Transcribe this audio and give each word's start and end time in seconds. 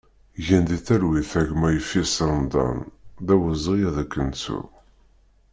Gen 0.45 0.63
di 0.69 0.77
talwit 0.85 1.31
a 1.39 1.41
gma 1.47 1.67
Ifis 1.79 2.15
Remḍan, 2.31 2.79
d 3.25 3.27
awezɣi 3.33 3.79
ad 3.89 3.97
k-nettu! 4.05 4.61